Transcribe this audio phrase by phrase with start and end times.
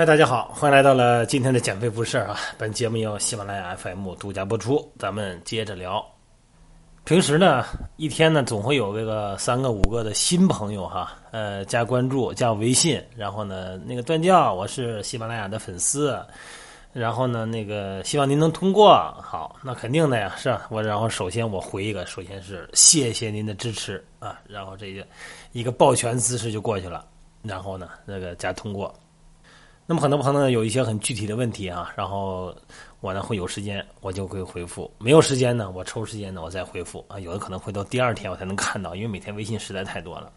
[0.00, 2.34] 嗨，大家好，欢迎来到了今天的减肥不事啊！
[2.56, 4.90] 本节目由喜马拉雅 FM 独家播出。
[4.98, 6.02] 咱们接着聊。
[7.04, 7.66] 平时呢，
[7.98, 16.18] 一天呢总会有这个三个五个的新朋友哈，呃，加关注、加微信，然后呢，那个段教，我是喜马拉雅的粉丝，
[16.94, 18.94] 然后呢，那个希望您能通过。
[19.22, 20.66] 好，那肯定的呀，是吧？
[20.70, 25.06] 我然后首先我回一个，首先是谢谢您的支持啊，然后这个
[25.52, 27.04] 一个抱拳姿势就过去了，
[27.42, 28.94] 然后呢，那个加通过。
[29.90, 32.54] 那么很多朋友有一些很具体的问题啊，然后
[33.00, 40.30] 我呢会有时间我就会回复，没有时间呢我抽时间呢我再回复啊，有的可能会到第二天我才能看到，因为每天微信实在太多了。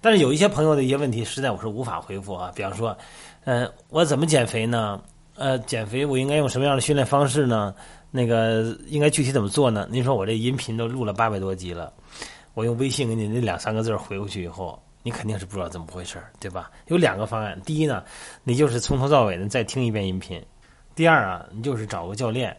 [0.00, 2.98] 但是有一些朋友的一些问题实在我是无法回复啊，比方说，
[3.44, 5.00] 嗯，我怎么减肥呢？
[5.36, 7.72] 呃，减肥我应该用什么样的训练方式呢？
[8.10, 9.86] 那个应该具体怎么做呢？
[9.88, 11.92] 您说我这音频都录了八百多集了，
[12.54, 14.76] 我用微信给你那两三个字回过去以后。
[15.02, 16.70] 你肯定是不知道怎么回事儿对吧？
[16.88, 18.04] 有两个方案，第一呢，
[18.44, 20.40] 你就是从头到尾的再听一遍音频；
[20.94, 22.56] 第二啊，你就是找个教练，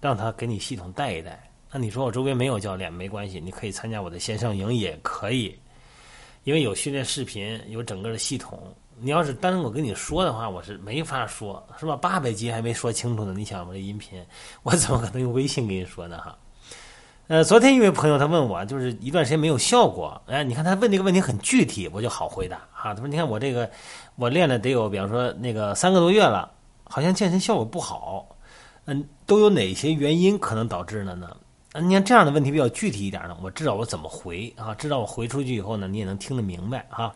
[0.00, 1.42] 让他给你系统带一带。
[1.70, 5.58] 那你说我周边没有教练，没关系，你可以参加我的线上营也可以，
[6.44, 8.74] 因为有训练视频，有整个的系统。
[8.96, 11.96] 你要是单我跟你说的话，我是没法说，是吧？
[11.96, 14.24] 八百集还没说清楚呢，你想我这音频，
[14.62, 16.16] 我怎么可能用微信跟你说呢？
[16.18, 16.38] 哈。
[17.26, 20.20] 呃，昨天一位朋友他问我，就是一段时间没有效果。
[20.26, 22.92] 哎，你看他问这个问题很具体，我就好回答哈。
[22.92, 23.70] 他说：“你看我这个，
[24.16, 26.50] 我练了得有，比方说那个三个多月了，
[26.84, 28.36] 好像健身效果不好。
[28.84, 31.34] 嗯，都有哪些原因可能导致的呢？
[31.80, 37.10] 你看这样的问题比较具体一点呢，我知道我怎么回啊，知道我回出去以后呢，你也能听得明白哈。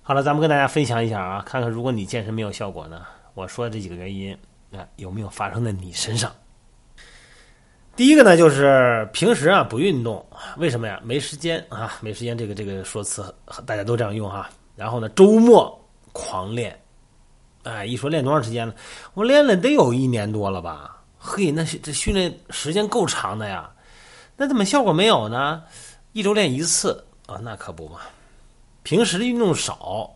[0.00, 3.02] 好了，咱们跟大家分享一下啊，看看如果你健身没有效果呢，
[3.34, 4.32] 我说的这几个原因
[4.72, 6.32] 啊，有没有发生在你身上？”
[7.96, 10.24] 第一个呢，就是平时啊不运动，
[10.56, 11.00] 为什么呀？
[11.04, 12.36] 没时间啊，没时间。
[12.36, 13.32] 这个这个说辞
[13.64, 14.50] 大家都这样用哈。
[14.74, 15.80] 然后呢，周末
[16.12, 16.76] 狂练，
[17.62, 18.74] 哎，一说练多长时间了？
[19.14, 21.00] 我练了得有一年多了吧？
[21.18, 23.70] 嘿，那这训练时间够长的呀，
[24.36, 25.62] 那怎么效果没有呢？
[26.12, 28.00] 一周练一次啊，那可不嘛。
[28.82, 30.12] 平时的运动少，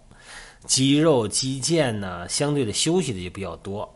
[0.67, 3.89] 肌肉肌腱呢相对的休息的就比较多。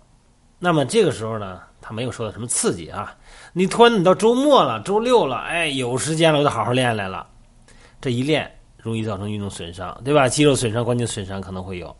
[0.61, 3.15] 那么这个时候呢，他没有受到什么刺激啊。
[3.53, 7.27] 你突然你到周末了，周六了，哎，有时间了，我就好好练来了。
[8.01, 10.29] 这一练容易造成运动损伤，对吧？
[10.29, 11.95] 肌肉损伤、关节损伤可能会有。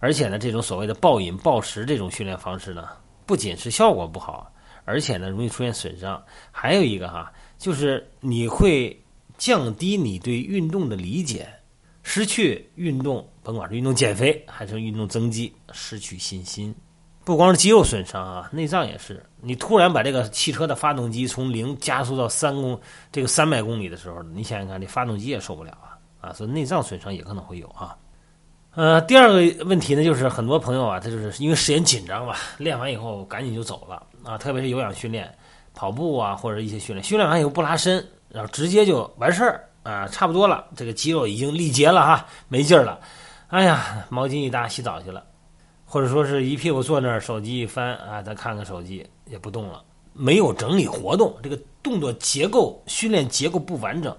[0.00, 2.88] 而且呢，这种所谓的暴饮暴食这种训练方式呢，
[3.26, 4.52] 不仅是效果不好，
[4.84, 6.22] 而且呢，容易出现损伤。
[6.52, 8.96] 还有一个哈，就是你会
[9.36, 11.48] 降低你对运动的理解，
[12.04, 16.72] 失去运动，甭管是运动减肥还是运动增肌，失去信心。
[17.28, 19.22] 不光是肌肉损伤啊，内脏也是。
[19.42, 22.80] 你突然把这个汽车的发动机从零加速到三公
[23.12, 26.32] 这个三百公里的时候，你想想看，这发动机也受不了啊啊！
[26.32, 27.94] 所以内脏损伤也可能会有啊。
[28.74, 34.38] 呃，第二个问题呢，就是很多朋友啊，他就是因为时间紧张吧，练完以后赶紧就走了啊。
[34.38, 35.30] 特别是有氧训练、
[35.74, 42.98] 跑步啊，或者一些训练，训练完以后不拉伸，然后直接就完事儿啊，差不多了，这个肌肉已经力竭了哈，没劲儿了，
[43.48, 45.22] 哎呀，毛巾一搭洗澡去了。
[45.90, 49.82] 或者说是一屁股坐那儿，手机一翻啊，再看看手机也不动了，
[50.12, 54.14] 没有整理活动，这个动作结构训练结构不完整。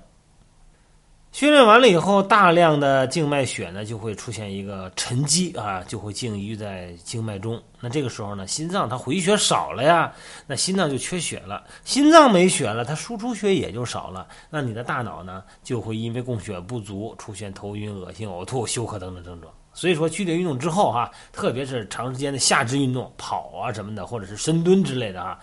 [1.31, 7.61] 训练完了以后，大量的静脉血呢就会出现一个沉积啊，就会静淤在静脉中。
[7.79, 10.11] 那这个时候呢，心脏它回血少了呀，
[10.47, 14.27] 那心脏就缺血了，心脏没血了，它输出血也就少了。
[14.49, 19.53] 那你的大脑呢，就会因为供血不足，出现头晕、恶心、呕吐、休克等等症状。
[19.73, 25.39] 所以说，剧烈运动之后哈，特别是长时间的下肢运动，跑啊什么的，或者是深蹲之类的啊，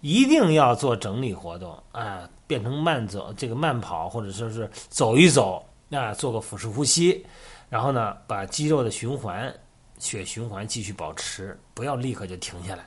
[0.00, 7.24] 一定要做整理活动啊，变成慢走，这个慢跑，或者说是走一走啊，做个腹式呼吸，
[7.70, 9.52] 然后呢，把肌肉的循环、
[9.98, 12.86] 血循环继续保持，不要立刻就停下来。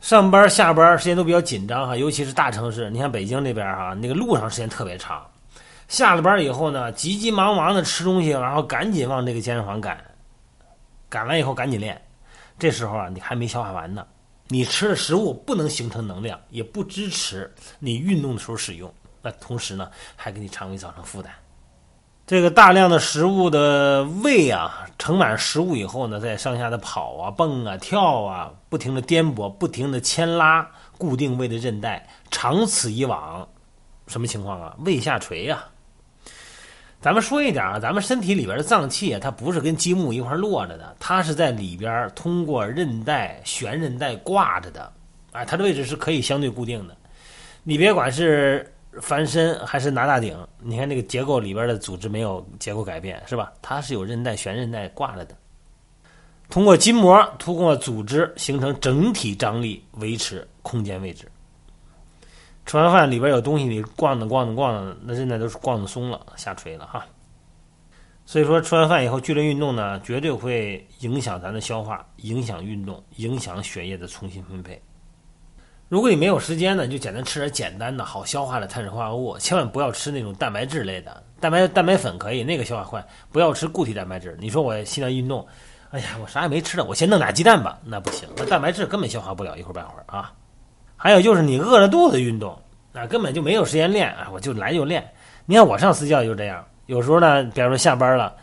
[0.00, 5.26] 上班下班时间都比较紧张哈，尤其是大城市，你像北京这边哈，那个路上时间特别长。
[5.88, 10.02] 下了班以后呢，急急忙忙的吃东西，然后赶紧往这个健身房赶，
[11.08, 12.00] 赶完以后赶紧练。
[12.58, 14.06] 这时候啊，你还没消化完呢，
[14.48, 18.92] 你吃的食物不能形成能量，也不支持你运动的时候使用。
[19.22, 21.32] 那同时呢，还给你肠胃造成负担。
[22.26, 30.66] 这个大量的食物的胃啊，盛满食物以后呢，在上下的跑啊、蹦啊、跳啊，不停的颠簸，不停的牵拉
[30.96, 33.46] 固定胃的韧带，长此以往，
[34.06, 34.74] 什么情况啊？
[34.78, 35.62] 胃下垂呀。
[37.04, 44.90] 咱们说一点啊，咱们身体里边的脏器啊，它不是跟积木一块摞着的，它是在里边通过韧带、悬韧带挂着的，
[45.30, 46.96] 啊，它的位置是可以相对固定的。
[47.62, 48.66] 你别管是
[49.02, 53.52] 翻身还是拿大顶，你看这个结构里边的组织没有结构改变，是吧？
[53.60, 55.36] 它是有韧带、悬韧带挂着的。
[56.48, 61.30] 通过筋膜，通过组织形成整体张力，维持空间位置。
[62.66, 67.04] 吃完饭里边有东西，你逛的逛的逛的，那现在都是逛的松了，下垂了哈。
[68.26, 74.80] 所以说，吃完饭以后剧烈运动呢，绝对会影响咱的消化，影响运动，影响血液的重新分配。
[75.90, 81.22] 如果你没有时间呢，就简单吃点简单的、好消化的碳水化合物，千万不要吃那种蛋白质类的。
[81.38, 83.06] 蛋白蛋白粉可以，那个消化快。
[83.30, 84.34] 不要吃固体蛋白质。
[84.40, 85.46] 你说我现在运动，
[85.90, 90.32] 哎呀，我啥也没吃的，我先弄俩鸡蛋吧，那不行，那蛋白质根本消化不了一会儿半会儿啊。
[91.04, 92.58] 还有就是你饿着肚子运动，
[92.90, 95.06] 那根本就没有时间练啊，我就来就练。
[95.44, 96.64] 你看我上私教就这样。
[96.86, 98.34] 有时候呢，比方说下班了，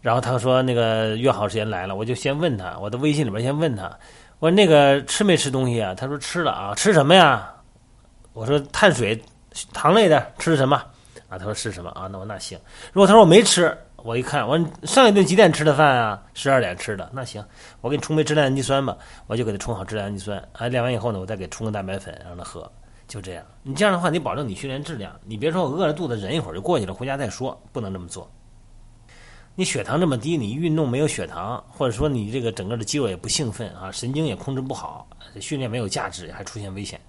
[0.00, 3.94] 然后他说那个约好时间来了，我就先问他，我的微信里边先问他，
[4.38, 5.94] 我说那个吃没吃东西啊？
[5.94, 7.50] 他说吃了啊，吃什么呀？
[8.32, 9.22] 我说碳水、
[9.74, 10.82] 糖类的吃什么？
[11.28, 12.08] 啊，他说是什么啊？
[12.10, 12.58] 那我那行。
[12.94, 16.22] 如果他说我没吃，我一看，我上一顿几点吃的饭啊？
[16.32, 17.10] 十二点吃的。
[17.12, 17.44] 那行，
[17.80, 20.38] 我给你冲杯质量氨基酸吧，我就给他冲好质量氨基酸。
[20.52, 22.70] 啊，练完以后呢，我再给冲个蛋白粉让他喝。
[23.08, 25.12] 就这样，你这样的话，你保证你训练质量。
[25.24, 28.30] 你别说我饿着肚子忍一会儿就过去了，回家再说，不能这么做。
[29.56, 35.08] 你血糖这么低，你运动没有血糖，或者说你这个整个的肌肉也不兴奋啊，神经也控制不好，
[35.40, 37.00] 训练没有价值，还出现危险。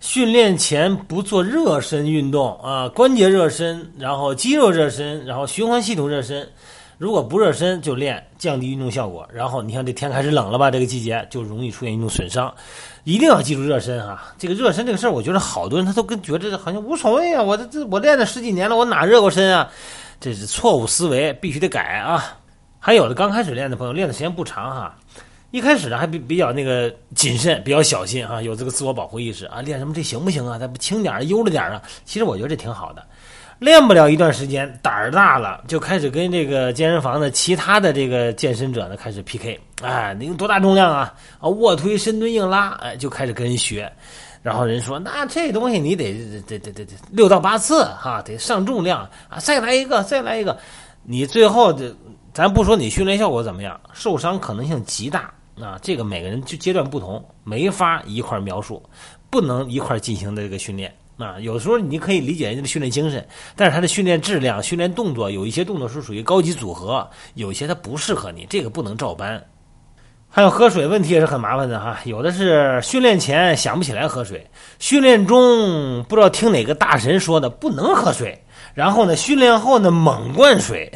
[0.00, 6.48] 训练前不做热身运动啊，关节热身，然后肌肉热身，然后循环系统热身。
[6.96, 9.26] 如果不热身就练，降低运动效果。
[9.32, 12.54] 然后你看这天开始冷了吧，这个季节就容易出现运动损伤。
[13.02, 14.32] 一定要记住热身啊！
[14.38, 17.42] 这个热身这个事儿，我觉得好多人他都跟觉得好像无所谓啊。
[17.42, 19.68] 我这这我练了十几年了，我哪热过身啊？
[20.20, 22.38] 这是错误思维，必须得改啊！
[22.78, 24.96] 还有的刚开始练的朋友，练的时间不长哈，
[25.54, 30.58] 一开始呢还比比较那个谨慎，比较小心啊，有这个自我保护意识啊，练什么这行不行啊？
[30.58, 31.82] 咱不轻点儿，悠着点儿啊？
[32.04, 33.00] 其实我觉得这挺好的。
[33.60, 39.60] 练不了一段时间，胆儿大了，就开始跟这个健身房的其他的这个健身者呢开始 PK。
[39.80, 41.14] 哎，你用多大重量啊？
[41.38, 43.88] 啊，卧推、深蹲、硬拉，哎，就开始跟人学。
[44.42, 46.14] 然后人说，那这东西你得
[46.48, 50.58] 得得得得六到八次哈，得上重量啊，再来一个，再来一个。
[51.04, 51.94] 你最后的，
[52.32, 55.78] 咱不说你训练效果怎么样，受伤可能性极大啊。
[55.82, 58.82] 这个每个人就阶段不同，没法一块描述，
[59.30, 60.94] 不能一块进行的这个训练。
[61.16, 63.24] 啊，有时候你可以理解人家的训练精神，
[63.54, 69.40] 但是他的训练质量、训练动作，有一些动作是属于高级组合，有一些它不适合你，这个不能照搬。
[70.28, 74.44] 还有喝水问题也是很麻烦的哈，有的是训练前想不起来喝水，
[74.80, 80.92] 训练中不知道听哪个大神说的不能喝水，然后呢训练后呢猛灌水，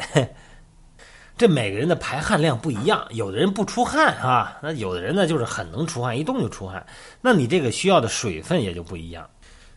[1.39, 6.85] 这每个人的排汗量不一样，有的人不出汗啊，那有的人呢就是很能出汗，一动就出汗，
[7.21, 9.25] 那你这个需要的水分也就不一样。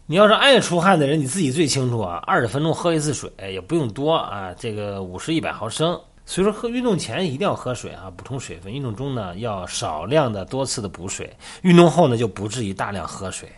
[0.06, 2.17] 你要是爱出汗的人，你自己最清楚啊。
[2.26, 5.97] 二十分钟喝一次水，也不用多啊，这个五十一百毫升。
[6.26, 8.73] 所以说，喝运动前一定要喝水啊，补充水分。
[8.73, 11.32] 运动中呢，要少量的、多次的补水。
[11.62, 13.49] 运动后呢，就不至于大量喝水。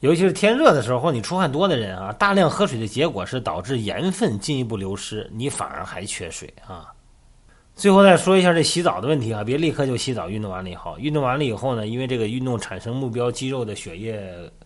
[0.00, 6.92] 尤其是天热的时候，或你出汗多的人啊，大量喝水的结果是导致盐分进一步流失，你反而还缺水啊。
[7.78, 10.28] 最后再说一下这洗澡的问题啊，别立刻就洗澡。
[10.28, 14.20] 运动完了以后，运动完了以后呢，因为这个运动产生目标肌肉的血液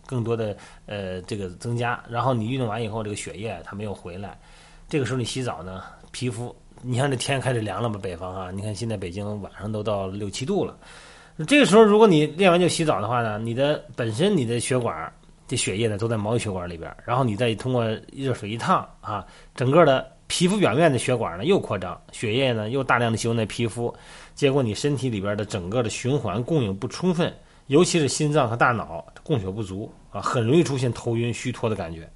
[0.07, 0.57] 更多的
[0.87, 4.35] 呃这个增加，然后你运动完以后，这个血液它没有回来，
[4.89, 7.99] 这个时候你洗澡呢，皮肤你看这天开始凉了吧？
[8.01, 10.75] 北方啊，你看现在北京晚上都到六七度了，
[11.45, 15.13] 这个时候如果你练完就洗澡的话呢，你的本身你的血管
[15.47, 19.23] 这血液呢都在毛细血管里边，然后你再通过热水一烫啊，
[19.53, 20.11] 整个的。
[20.35, 23.93] 皮肤表面的血管呢又扩张，血液呢又大量的集中在皮肤，
[24.33, 27.31] 结果你身体里边的整个的循环供应不充分，
[27.67, 32.09] 尤其是心脏和大脑供血不足啊，很容易出现头晕虚脱的感觉。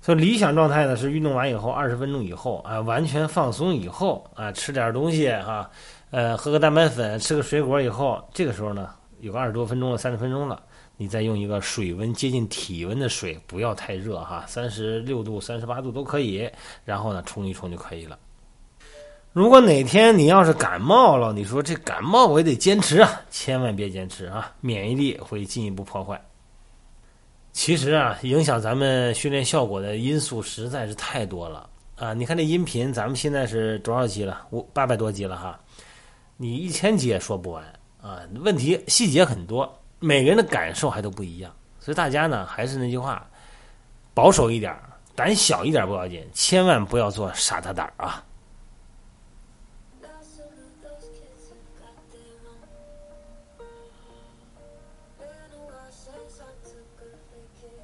[0.00, 5.70] 所以理想状态呢是运动完以后二十分钟以后啊，完全放松以后啊，吃点东西哈，
[6.10, 10.60] 呃，喝个蛋白粉，吃个水果以后，这个时候呢有个二十多分钟了，三十分钟了。
[11.00, 16.46] 你再用一个水温接近体温的水，不要太热哈，三十六度、三十八度都可以，
[16.84, 18.18] 然后呢冲一冲就可以了。
[19.32, 26.22] 如果哪天你要是感冒了，你说这感冒我也得坚持啊，千万别坚持啊，免疫力会进一步破坏。
[27.54, 31.66] 其实啊，影响咱们训练效果的因素实在是太多了
[31.96, 32.12] 啊！
[32.12, 34.46] 你看这音频，咱们现在是多少集了？
[34.50, 35.58] 五八百多集了哈，
[36.36, 37.64] 你一千集也说不完
[38.02, 39.79] 啊，问题细节很多。
[40.00, 43.24] 每个人的感受还都不一样，所以大家呢还是那句话，
[44.14, 44.74] 保守一点，
[45.14, 48.24] 胆小一点不要紧，千万不要做傻大胆啊。